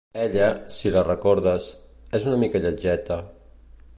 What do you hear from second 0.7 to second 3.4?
si la recordes, és una mica lletgeta...